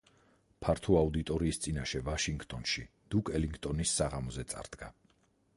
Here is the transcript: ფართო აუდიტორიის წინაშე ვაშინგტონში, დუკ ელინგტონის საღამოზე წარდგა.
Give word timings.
ფართო 0.65 0.95
აუდიტორიის 1.01 1.59
წინაშე 1.65 2.01
ვაშინგტონში, 2.09 2.87
დუკ 3.15 3.33
ელინგტონის 3.41 3.97
საღამოზე 4.01 4.51
წარდგა. 4.55 4.95